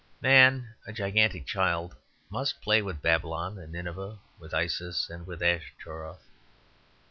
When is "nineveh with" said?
3.71-4.51